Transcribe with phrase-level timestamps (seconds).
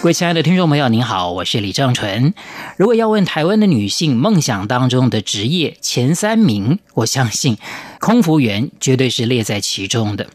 [0.00, 2.32] 各位亲爱的听众朋友，您好，我是李正淳。
[2.76, 7.58] 如果要问台湾的女性梦想当中的职业前三名，我相信
[7.98, 10.28] 空服员绝对是列在其中的。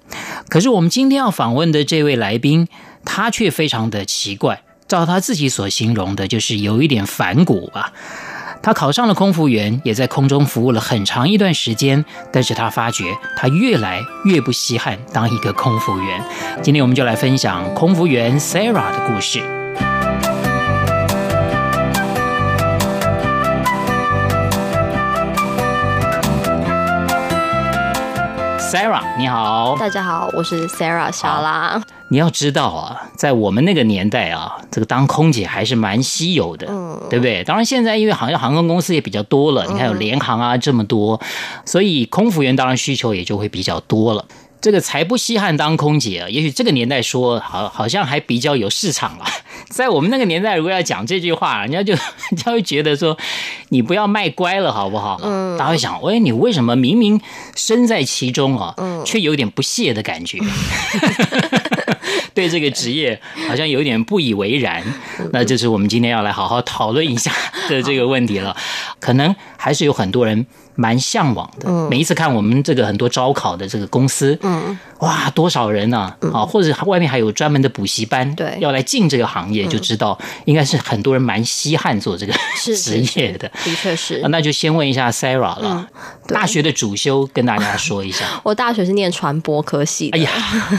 [0.49, 2.67] 可是我们今天要访问的这位来宾，
[3.05, 7.93] 她却非常的奇怪，照她自己所形容的，就是有一点反骨吧。
[8.63, 13.03] 他考上了空服员，也在空中服务了很长一段时间，但是他发觉
[13.35, 16.23] 他越来越不稀罕当一个空服员。
[16.61, 19.62] 今天我们就来分享空服员 Sarah 的故事。
[28.73, 31.79] Sarah，你好，大家好，我是 Sarah 小拉。
[32.07, 37.43] 你要知道啊，在我们那个年代啊，这个当空姐还是蛮稀有的，嗯，对不对？
[37.43, 41.21] 当然现在因为好像航空公司也比较多了，你看有联航啊这么多，
[41.63, 44.25] 所以空服员当然需求也就会比较多了。
[44.59, 46.29] 这个才不稀罕当空姐啊！
[46.29, 49.25] 也许这个年代说好，好像还比较有市场了。
[49.69, 51.93] 在我们那个年代，如果要讲这句话，人家就
[52.31, 53.17] 人家会觉得说，
[53.69, 55.19] 你不要卖乖了，好不好？
[55.23, 57.19] 嗯，大家会想，喂，你为什么明明
[57.55, 58.75] 身在其中啊，
[59.05, 60.39] 却有点不屑的感觉？
[62.33, 64.83] 对这个职业好像有点不以为然。
[65.31, 67.31] 那就是我们今天要来好好讨论一下
[67.69, 68.55] 的这个问题了。
[68.99, 70.45] 可能还是有很多人。
[70.75, 76.13] 蛮向往的，每一次看我们这个很多招考的这个公司，嗯，哇，多少人呢？
[76.33, 83.47] 啊，或者外面还有专门的补习班，对，要来进这个行业，就知道应该是很多人蛮稀罕做这个职业的。
[83.63, 84.21] 的确是。
[84.29, 85.87] 那就先问一下 Sarah 了，
[86.27, 88.25] 大学的主修跟大家说一下。
[88.43, 90.09] 我大学是念传播科系。
[90.09, 90.31] 哎呀，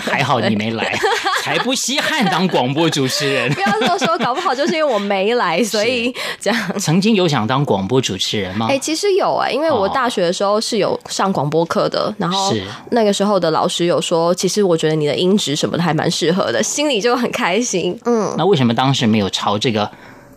[0.03, 0.99] 还好你没来，
[1.45, 3.53] 才不稀罕当广播主持人。
[3.53, 6.81] 不要这么说， 搞不好就是因为我没来，所以这样。
[6.81, 8.67] 曾经有想当广播主持人吗？
[8.69, 9.84] 哎，其实有哎，因为我。
[9.85, 12.53] 我大学的时候是有上广播课的，然后
[12.91, 17.99] 那个时候的老师有说，其实我觉得你的音质什么的还蛮适合的，心里就很开心。
[18.07, 19.91] 嗯，那为什么当时没有朝这个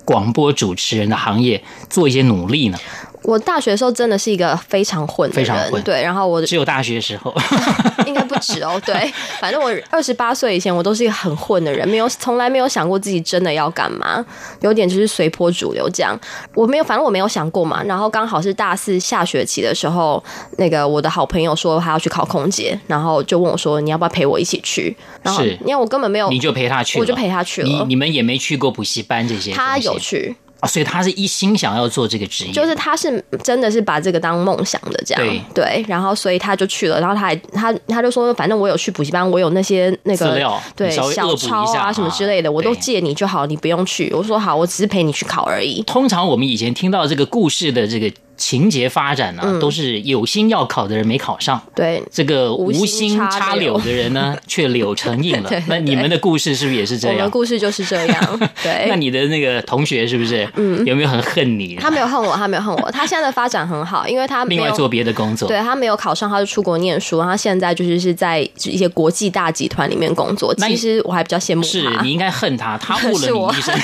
[0.03, 2.77] 广播主持人的行业做一些努力呢？
[3.23, 5.81] 我大学的时候真的是一个非常混的人，非常混。
[5.83, 7.33] 对，然后我只有大学时候，
[8.05, 8.79] 应该不止哦。
[8.85, 9.11] 对，
[9.41, 14.23] 反正我二十八岁以前，我都是一个很混的人，没有从来没有想过自己真的要干嘛，
[14.61, 16.17] 有点就是随波逐流这样。
[16.53, 17.83] 我没有，反正我没有想过嘛。
[17.83, 20.23] 然后刚好是大四下学期的时候，
[20.57, 27.67] 那个我的好朋友说他要去考空姐，然后就问我说：“你要不要陪我一起去？”然后因为我根本没有，你就陪他去，我就陪他去了。
[27.67, 30.35] 你你们也没去过补习班这些，他有去。
[30.59, 44.11] 啊，所以他是一心想要做这个职业，就是他是真的是把这个当梦想的这样，对，对，然后所以他就去了，然后他还他他就说，反正我有去补习班，我有那些那个资料，对，小抄啊什么之类的，我都借你就好，你不用去。
[44.13, 45.83] 我说好，我只是陪你去考而已。
[45.83, 48.11] 通常我们以前听到这个故事的这个。
[48.37, 55.49] 情节发展呢、啊，嗯、都是有心要考的人没考上，对这个无心插柳的人呢， 却柳成荫了。
[55.49, 57.17] 对对对，那你们的故事是不是也是这样？
[57.17, 58.39] 我的故事就是这样。
[58.63, 60.47] 对，那你的那个同学是不是？
[60.55, 61.75] 嗯，有没有很恨你？
[61.75, 62.89] 他没有恨我，他没有恨我。
[62.91, 65.47] 他现在的发展很好，因为他另外做别的工作。
[65.47, 67.21] 对，他没有考上，他就出国念书。
[67.21, 70.53] 他现在就是是在一些国际大集团里面工作。
[70.55, 71.67] 其实我还比较羡慕他。
[71.67, 73.75] 是你应该恨他，他误了你一生，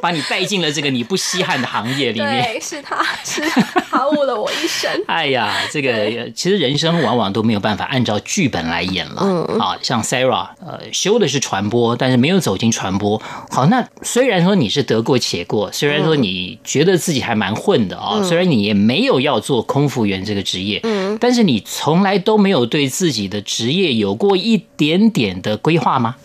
[0.00, 2.44] 把你带进了这个你不稀罕的行业里面。
[2.44, 3.02] 对，是他。
[3.24, 3.42] 是
[3.90, 4.90] 他误了我一生。
[5.06, 9.22] 哎呀，这个其实人生往往都没有办法按照剧本来演了。
[9.22, 13.20] 嗯，好像 Sarah，呃，修的是传播，但是没有走进传播。
[13.50, 26.16] 好，那虽然说你是得过且过，虽然说你觉得自己还蛮混的啊，嗯、虽然你也没有要做空服员这个职业，嗯，但是你从来都没有对自己的职业有过一点点的规划吗？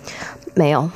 [0.55, 0.89] 没有。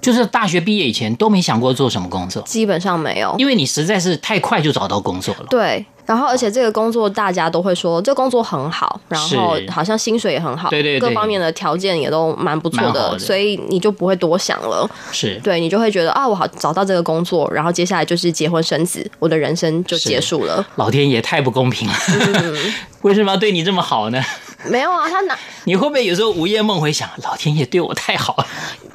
[0.00, 5.46] 就是大学毕业以前都没想过做什么工作，基本上没有，因为你实在是太快就找到工作了。
[5.48, 14.88] 对，然后而且这个工作大家都会说这工作很好，然后好像薪水也很好，对对，各方面的条件也都蛮不错的，所以你就不会多想了。
[15.10, 20.64] 是，对你就会觉得啊，我好找到这个工作，然后接下来就是结婚生子，我的人生就结束了。
[20.76, 21.94] 老天爷太不公平了，
[23.02, 24.22] 为什么要对你这么好呢？
[24.66, 25.36] 没有啊，他哪？
[25.64, 28.46] 你会不会有时候午夜梦回想，老天爷对我太好了？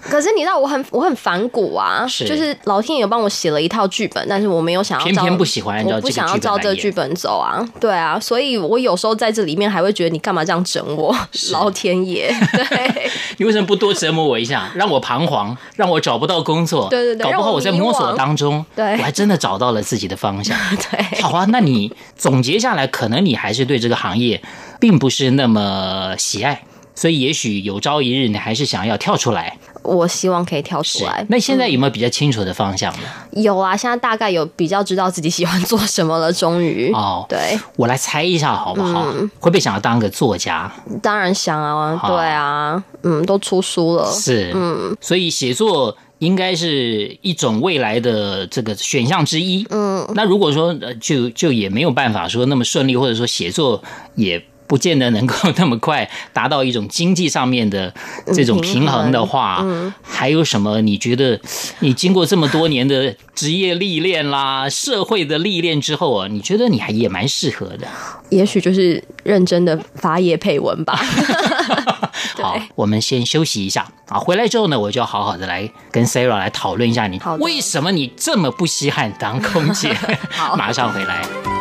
[0.01, 11.15] 可是你知道我很我很反骨啊，是就是老天爷帮我写了一套剧本，但是我没有想要，偏偏不喜欢，我不想要照这个剧本走啊，对啊，所以我有时候在这里面还会觉得你干嘛这样整我？
[11.51, 16.87] 老天爷， 对，你为什么不多折磨我一下，让我彷徨，让我找不到工作？
[16.89, 20.57] 对对对，搞不好我在摸索当中，对，我还真的找到了自己的方向。
[20.91, 24.41] 对，好啊，那你总结下来，可能你还是对这个行业
[24.79, 26.63] 并不是那么喜爱。
[26.95, 29.55] 所以，也许有朝一日你还是想要跳出来。
[29.83, 31.23] 我希望可以跳出来。
[31.29, 32.99] 那现在有没有比较清楚的方向呢？
[33.33, 36.33] 嗯，有啊，现在大概有比较知道自己喜欢做什么了。
[36.33, 37.37] 终于哦，对，
[37.75, 39.05] 我来猜一下好不好？
[39.13, 40.71] 嗯，会不会想要当个作家？
[41.03, 49.63] 当然想啊，对啊，嗯，都出书了，是，嗯，所以写作应该是一种未来的这个选项之一。
[49.69, 53.83] 嗯，那如果说就就也没有办法说那么顺利，或者说写作
[54.15, 54.43] 也。
[54.67, 57.93] 不见得能够那么快达到一种经济上面的
[58.33, 60.81] 这种平衡的话，嗯，还有什么？
[60.81, 61.39] 你觉得
[61.79, 67.87] 你经过这么多年的职业历练啦、社会的历练之后啊，你觉得你还也蛮适合的？
[68.29, 70.99] 也许就是认真的发业配文吧。
[72.41, 79.93] 好，我们先休息一下啊，回来之后呢，我就要好好的来跟 Sarah 来讨论一下你为什么你这么不稀罕当空姐。
[80.29, 81.56] 好， 马上回来。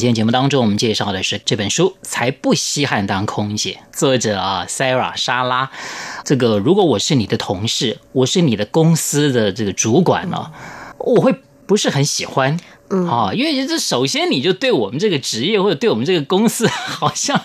[0.00, 5.70] 今天节目当中，我们介绍的是这本书《才不稀罕当空姐》，作者啊，Sarah 莎拉。
[6.24, 10.52] 这个如果我是你的同事，我是你的公司的这个主管呢、啊，
[11.00, 11.34] 我会
[11.66, 12.58] 不是很喜欢
[12.88, 17.38] 啊，因为这首先你就对我们这个职业或者对我们这个公司 好像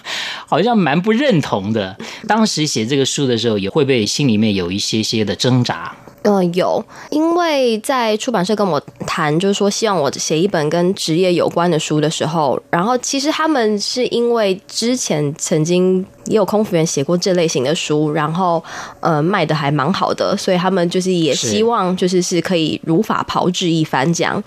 [0.47, 1.97] 好像蛮不认同的。
[2.25, 5.93] 当时写这个书的时候，也会被心里面有一些些的挣扎？
[6.25, 18.63] 嗯，有，因为在出版社跟我谈，就是说希望我写一本跟职业有关的书的时候，然后其实他们是因为之前曾经也有空服员写过这类型的书，然后
[19.01, 24.43] 呃卖的还蛮好的，所以他们就是也希望就是是可以如法炮制一番这样。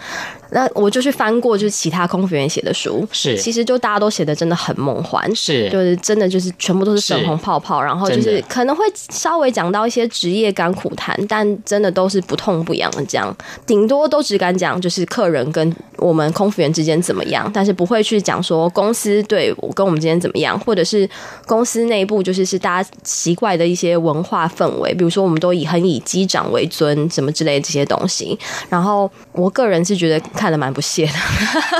[0.50, 13.36] 那我就去翻过，就是其他空服员写的书，是其实就大家都写的真的很梦幻，是就是真的就是全部都是粉红泡泡，然后就是可能会稍微讲到一些职业甘苦谈，但真的都是不痛不痒的这样，
[13.66, 21.08] 顶多都只敢讲就是客人跟我们空服员之间怎么样，但是不会去讲说公司对我跟我们之间怎么样，或者是
[21.46, 28.38] 公司内部就是是大家奇怪的一些文化氛围，比如说我们都以很以机长为尊，什么之类这些东西，
[28.70, 30.18] 然后我个人是觉得。
[30.38, 31.12] 看得蛮不屑的，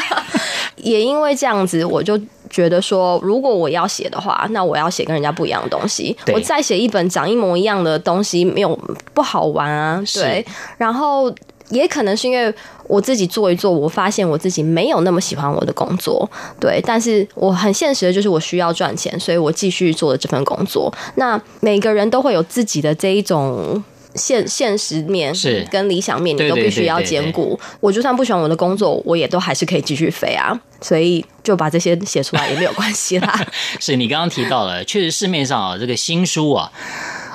[0.77, 2.19] 也因为这样子，我就
[2.49, 6.17] 觉得说，如果我要写的话，那我要写跟人家不一样的东西。
[6.33, 8.79] 我再写一本长一模一样的东西，没有
[9.15, 10.03] 不好玩啊。
[10.15, 10.45] 对，
[10.77, 11.33] 然后
[11.71, 12.53] 也可能是因为
[12.87, 16.29] 我自己做一做，我发现我自己没有那么喜欢我的工作。
[16.59, 20.93] 对，但是我很现实的就是我需要赚钱，所以我继续做了这份工作。
[21.17, 23.83] 那每个人都会有自己的这一种。
[24.19, 27.59] 现现实面是跟理想面，你都必须要兼顾。
[27.81, 30.61] 我就算不喜欢我的工作，我也都还是可以继续飞啊。
[30.81, 33.47] 所以就把这些写出来也没有关系啦。
[33.81, 36.71] 是你刚刚提到了，确实市面上啊，这个新书啊。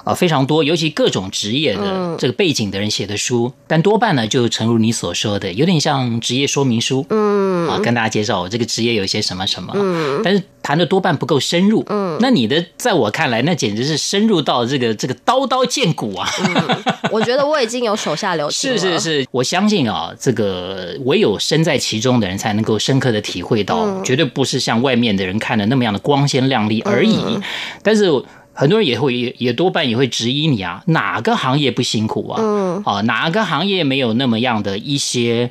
[0.03, 7.05] 啊，非常多，尤其各种职业的这个背景的人写的书，嗯、但多半呢，就诚如你所说的，有点像职业说明书。
[7.09, 9.71] 嗯，啊，跟大家介绍我这个职业有些什么什么。
[9.75, 11.85] 嗯，但是谈的多半不够深入。
[11.87, 16.29] 嗯，那你的在我看来，那简直是深入到这个这个刀刀见骨啊。
[16.39, 18.77] 嗯、我觉得我已经有手下留情 了。
[18.77, 27.15] 是是是，我相信啊，这个唯有身在其中的人才能够深刻的体会到，嗯、绝对不是像外面的人看的那么样的光鲜亮丽而已。
[27.25, 27.41] 嗯、
[27.81, 28.21] 但是。
[28.53, 32.39] 很多人也会也也多半也会质疑你啊，哪个行业不辛苦啊？
[32.39, 35.49] 嗯，啊，哪个行业没有那么样的一些，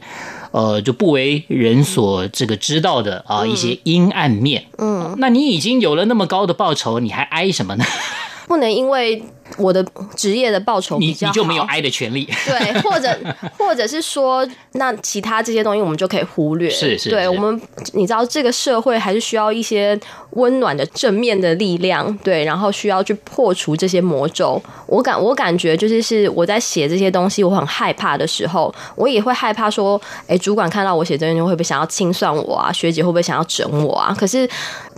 [0.52, 4.64] 呃，就不为人所这个知道的啊一些阴暗面。
[4.78, 7.84] 嗯，那你已经有了那么高的报酬，你还哀什么呢？
[8.46, 9.22] 不能因为
[9.58, 9.84] 我的
[10.16, 12.28] 职业的报酬比较好，你你就没有爱的权利。
[12.46, 13.18] 对，或者
[13.58, 16.70] 或者是说，那其他这些东西我们就可以忽略。
[16.70, 17.60] 是是，对我们，
[17.92, 19.98] 你知道这个社会还是需要一些
[20.30, 24.60] 温暖的正面的力量，对，然后需要去破除这些魔咒。
[24.86, 32.72] 我感我感觉就是是我在写这些东西，我很害怕的时候，我也会害怕说，哎，主管看到我写这些东西会不会想要清算我啊？
[32.72, 34.14] 学姐会不会想要整我啊？
[34.18, 34.48] 可是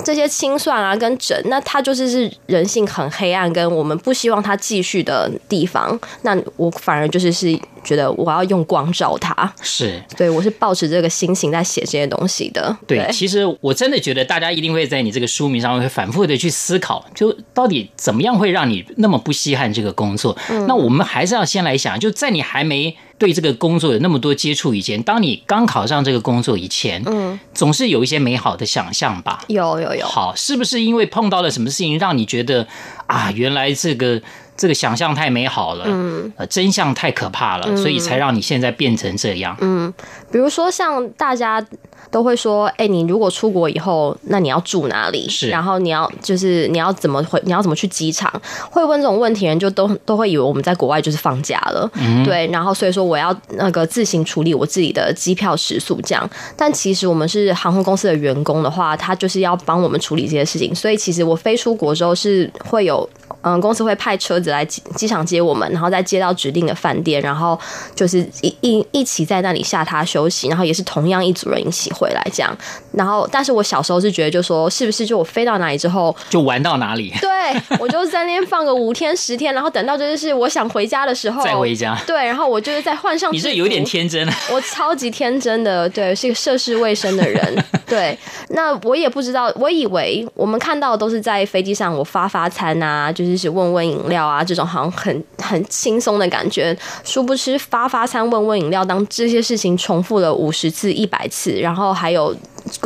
[0.03, 5.99] 这些清算啊跟整，那他就是是人性很黑暗，跟我们不希望他继续的地方。
[6.21, 7.59] 那我反而就是是。
[7.85, 12.75] 觉得我要用光照他，是对，我是抱持这个心情在写这些东西的。
[12.85, 20.35] 对，对，其实我真的觉得大家一定会在你这个书名上会反复的去思考，就到底怎么样会让你那么不稀罕这个工作？
[20.49, 29.43] 嗯，那我们还是要先来想，就在你还没对这个工作有那么多接触以前，当你刚考上这个工作以前，嗯，总是有一些美好的想象吧？
[29.47, 30.05] 有有有。
[30.05, 32.67] 好，是不是因为碰到了什么事情让你觉得
[33.05, 34.21] 啊，原来这个？
[34.57, 39.55] 这个想象太美好了，嗯，呃，真相太可怕了，嗯，所以才让你现在变成这样。
[39.59, 39.93] 嗯，
[40.31, 41.63] 比如说像大家
[42.09, 45.27] 都会说，哎，你如果出国以后，那你要住哪里？
[45.27, 47.41] 是，然后你要就是你要怎么回？
[47.43, 48.31] 你要怎么去机场？
[48.69, 52.47] 会问这种问题人就都都会以为我们在国外就是放假了，嗯，对。
[52.47, 56.29] 然后所以说我要那个自行处理我自己的机票食宿这样。
[56.55, 60.73] 但其实我们是航空公司的员工的话，他就是要帮我们处理这些事情。
[60.73, 63.09] 所以其实我飞出国之后是会有。
[63.47, 67.57] 嗯，公司会派车子来机机场接我们，然后再接到指定的饭店，然后
[67.93, 72.57] 就是一一一起在那里下榻休息，然后也是同样一组人一起回来这样。
[72.91, 77.13] 然后，但是我小时候是觉得，就说是不是就我飞到哪里之后就玩到哪里？
[77.21, 77.29] 对，
[77.77, 81.95] 我就在那边放个五天十天，然后等到就是我想回家的时候再回家。
[82.07, 83.31] 对，然后我就是再换上。
[83.31, 84.27] 你这有点天真。
[84.51, 87.63] 我超级天真的，对，是一个涉世未深的人。
[87.85, 88.17] 对，
[88.49, 93.34] 那我也不知道，我以为我们看到的都是在飞机上我发发餐啊，就是。
[93.35, 96.77] 就是问问饮料啊，这种好像很很轻松的感觉。
[97.03, 102.33] 殊不知发发餐、问问饮料，当这些事情重复了五十次、一百次，然后还有。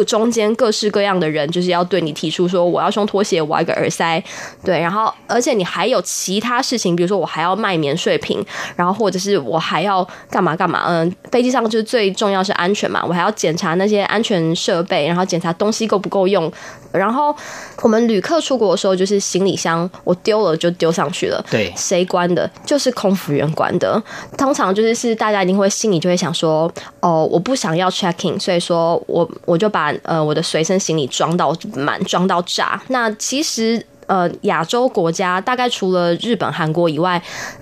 [0.06, 4.22] 中间各式各样的人，就是要对你提出说，我要双拖鞋，我要一个耳塞，
[4.64, 8.46] 对，然后而且你还有其他事情，比如说我还要卖免税品，
[8.76, 16.52] 然后或者是我还要干嘛干嘛，嗯，飞机上就是最重要是安全嘛，我还要检查那些安全设备，然后检查东西够不够用，
[16.92, 17.34] 然后
[17.82, 22.50] 我们旅客出国的时候，就是行李箱我丢了就丢上去了，对，谁关的？
[22.66, 24.02] 就是空服员关的，
[24.38, 26.70] 通常就是是大家一定会心里就会想说，
[27.00, 29.69] 哦，我不想要 check in，所以说我我就。
[29.70, 32.82] 把呃我的随身行李装到满，装到炸。
[32.88, 37.22] 那其实呃亚洲国家大概除了日本、韩国以外。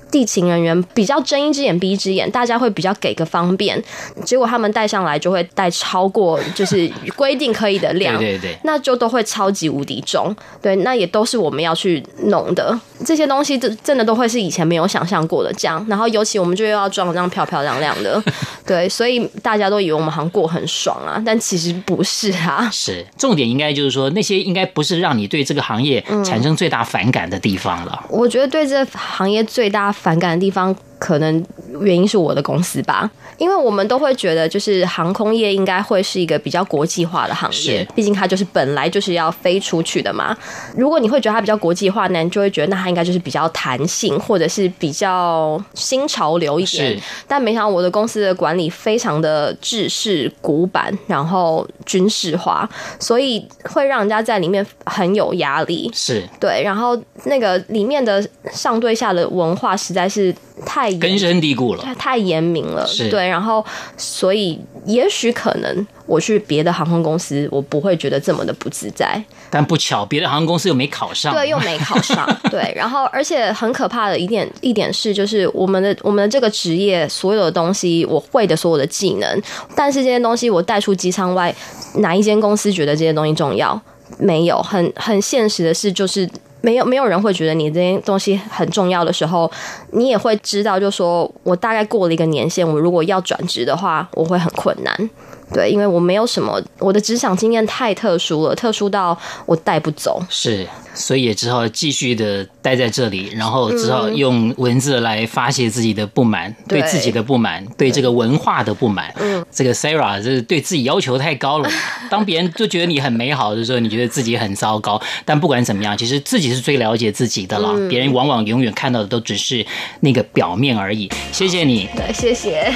[0.10, 3.82] 地勤人员比较睁一只眼闭一只眼，大家会比较给个方便，
[4.24, 18.24] 结果他们带上来就会带超过就是规定可以的量，对对对，那就都会超级无敌重，对，那也都是我们要去弄的，这些东西真真的都会是以前没有想象过的这样，然后尤其我们就又要装这样漂漂亮亮的，
[18.66, 29.94] 对，所以大家都以为我们好像过很爽啊，但其实不是啊，是重点应该就是说那些应该不是让你对这个行业产生最大反感的地方了，我觉得对这个行业最大。
[30.02, 31.44] 反感的地方，可能
[31.82, 40.36] 原因是我的公司吧，因为我们都会觉得，就是航空业应该会是一个比较国际化的行业，毕竟它就是本来就是要飞出去的嘛。
[40.76, 47.00] 如果你会觉得它比较国际化，那你就会觉得那它应该就是比较弹性，或者是比较新潮流一点。
[47.28, 52.68] 但没想到我的公司的管理非常的制式、古板，然后军事化，
[53.00, 55.90] 所以会让人家在里面很有压力。
[55.94, 60.34] 是对，然后那个里面的上对下的文化实在是。
[60.66, 63.64] 太根深蒂固了，太严明了，对，然后
[63.96, 69.24] 所以也许可能我去别的航空公司，我不会觉得这么的不自在。
[69.50, 72.74] 但不巧，别的航空公司又没考上，对，又没考上， 对。
[72.76, 79.42] 然后，而且很可怕的一点一点是，就是我们的我们的这个职业，所有的东西我会的所有的技能，
[79.76, 81.54] 但是这些东西我带出机舱外，
[81.96, 83.80] 哪一间公司觉得这些东西重要？
[84.18, 86.28] 没有，很很现实的是，就是。
[86.62, 89.50] 没有没有人会觉得你这些东西很重要的时候，
[89.92, 95.10] 你也会知道，就说我大概过了一个年限，我如果要转职的话，我会很困难。
[95.54, 100.22] 对，因为我没有什么，我的职场经验太特殊了，特殊到我带不走。
[100.30, 109.14] 是，所以也只好继续的待在这里，然后只好用文字来发泄自己的不满，嗯、对自己的不满，对这个文化的不满。
[109.20, 111.70] 嗯，这个 Sarah 就是对自己要求太高了。
[112.10, 115.02] 当别人都觉得你很美好的时候，你觉得自己很糟糕。
[115.24, 117.74] 但不管怎么样，其实自己是最了解自己的了。
[117.88, 119.66] 别人往往永远看到的都只是
[120.02, 121.10] 那个表面而已。
[121.32, 122.74] 谢谢你，对，谢谢。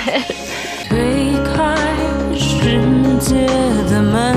[3.22, 3.46] 界
[3.88, 4.36] 的门，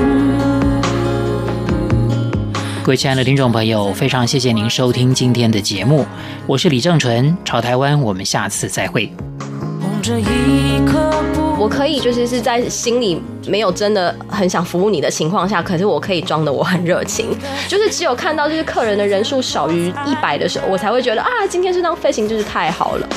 [2.83, 6.05] 各位亲爱的听众朋友，非常谢谢您收听今天的节目，
[6.45, 9.11] 我是李正淳，潮台湾，我们下次再会。
[11.57, 17.35] 我可以就是是在心里没有真的很想服务你的情况下，可是我可以装的我很热情，
[17.67, 23.09] 就是只有看到就是客人的人数少于一百的时候，我才会觉得啊，今天这趟飞行就是太好了。